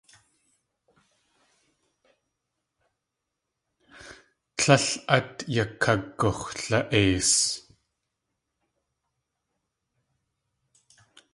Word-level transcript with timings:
Tlél 4.57 4.85
át 5.15 5.35
yakagux̲la.eis. 5.55 7.31